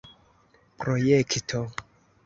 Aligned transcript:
projekto 0.79 1.61